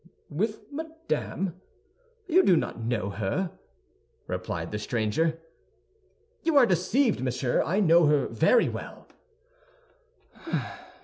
"With 0.31 0.63
Madame! 0.71 1.61
You 2.25 2.41
do 2.41 2.57
not 2.57 2.79
know 2.79 3.11
her," 3.11 3.51
replied 4.25 4.71
the 4.71 4.79
stranger. 4.79 5.37
"You 6.41 6.57
are 6.57 6.65
deceived, 6.65 7.21
monsieur; 7.21 7.61
I 7.61 7.81
know 7.81 8.07
her 8.07 8.25
very 8.25 8.67
well." 8.67 9.07